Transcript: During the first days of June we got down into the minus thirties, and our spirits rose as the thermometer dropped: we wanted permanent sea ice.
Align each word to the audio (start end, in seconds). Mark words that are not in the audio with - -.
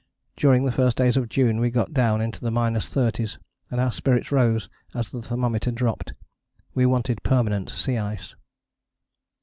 During 0.35 0.65
the 0.65 0.71
first 0.71 0.97
days 0.97 1.15
of 1.15 1.29
June 1.29 1.59
we 1.59 1.69
got 1.69 1.93
down 1.93 2.21
into 2.21 2.41
the 2.41 2.49
minus 2.49 2.91
thirties, 2.91 3.37
and 3.69 3.79
our 3.79 3.91
spirits 3.91 4.31
rose 4.31 4.67
as 4.95 5.11
the 5.11 5.21
thermometer 5.21 5.69
dropped: 5.69 6.15
we 6.73 6.87
wanted 6.87 7.21
permanent 7.21 7.69
sea 7.69 7.99
ice. 7.99 8.33